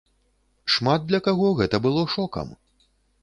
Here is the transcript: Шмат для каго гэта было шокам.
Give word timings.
Шмат 0.75 1.05
для 1.09 1.19
каго 1.27 1.51
гэта 1.61 1.79
было 1.85 2.05
шокам. 2.17 2.47